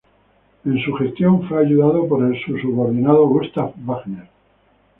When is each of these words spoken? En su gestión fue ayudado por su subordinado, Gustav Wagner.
En 0.65 0.79
su 0.83 0.93
gestión 0.95 1.47
fue 1.47 1.59
ayudado 1.59 2.07
por 2.07 2.25
su 2.43 2.57
subordinado, 2.57 3.27
Gustav 3.27 3.71
Wagner. 3.85 4.25